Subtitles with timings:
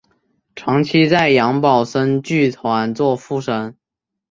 [0.55, 3.75] 长期在杨宝森剧团做副生。